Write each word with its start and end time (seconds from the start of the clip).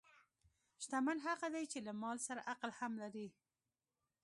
شتمن 0.83 1.17
هغه 1.27 1.47
دی 1.53 1.63
چې 1.71 1.79
له 1.87 1.93
مال 2.01 2.17
سره 2.27 2.41
عقل 2.51 2.71
هم 2.79 2.91
لري. 3.03 3.27